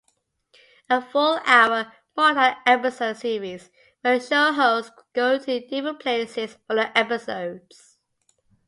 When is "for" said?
6.65-6.75